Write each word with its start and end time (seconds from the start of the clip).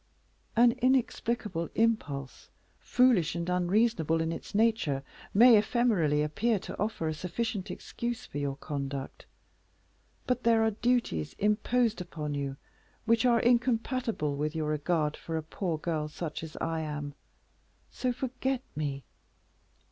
"An 0.55 0.71
inexplicable 0.81 1.69
impulse, 1.75 2.49
foolish 2.79 3.35
and 3.35 3.47
unreasonable 3.47 4.19
in 4.19 4.31
its 4.31 4.55
nature, 4.55 5.03
may 5.31 5.53
ephemerally 5.61 6.23
appear 6.25 6.57
to 6.57 6.79
offer 6.79 7.07
a 7.07 7.13
sufficient 7.13 7.69
excuse 7.69 8.25
for 8.25 8.39
your 8.39 8.55
conduct; 8.55 9.27
but 10.25 10.41
there 10.41 10.63
are 10.63 10.71
duties 10.71 11.33
imposed 11.33 12.01
upon 12.01 12.33
you 12.33 12.57
which 13.05 13.25
are 13.27 13.41
incompatible 13.41 14.35
with 14.35 14.55
your 14.55 14.69
regard 14.69 15.15
for 15.15 15.37
a 15.37 15.43
poor 15.43 15.77
girl 15.77 16.07
such 16.07 16.41
as 16.41 16.57
I 16.59 16.79
am. 16.79 17.13
So, 17.91 18.11
forget 18.11 18.63
me." 18.75 19.03